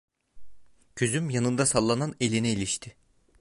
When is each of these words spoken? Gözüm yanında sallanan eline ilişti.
Gözüm 0.95 1.29
yanında 1.29 1.65
sallanan 1.65 2.15
eline 2.21 2.51
ilişti. 2.51 2.95